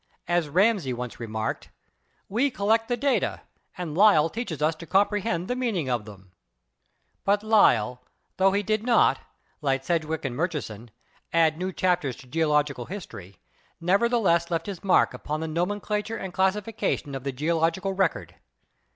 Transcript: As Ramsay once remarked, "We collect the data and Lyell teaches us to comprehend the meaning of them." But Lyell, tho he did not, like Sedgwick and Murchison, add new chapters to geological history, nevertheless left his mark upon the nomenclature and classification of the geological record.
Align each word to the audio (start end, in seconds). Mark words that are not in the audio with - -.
As 0.27 0.49
Ramsay 0.49 0.93
once 0.93 1.19
remarked, 1.19 1.69
"We 2.27 2.49
collect 2.49 2.87
the 2.87 2.97
data 2.97 3.41
and 3.77 3.95
Lyell 3.95 4.29
teaches 4.31 4.59
us 4.59 4.73
to 4.77 4.87
comprehend 4.87 5.47
the 5.47 5.55
meaning 5.55 5.89
of 5.91 6.05
them." 6.05 6.31
But 7.23 7.43
Lyell, 7.43 8.01
tho 8.37 8.51
he 8.51 8.63
did 8.63 8.81
not, 8.81 9.19
like 9.61 9.83
Sedgwick 9.83 10.25
and 10.25 10.35
Murchison, 10.35 10.89
add 11.31 11.59
new 11.59 11.71
chapters 11.71 12.15
to 12.15 12.25
geological 12.25 12.85
history, 12.87 13.37
nevertheless 13.79 14.49
left 14.49 14.65
his 14.65 14.83
mark 14.83 15.13
upon 15.13 15.39
the 15.39 15.47
nomenclature 15.47 16.17
and 16.17 16.33
classification 16.33 17.13
of 17.13 17.23
the 17.23 17.31
geological 17.31 17.93
record. 17.93 18.33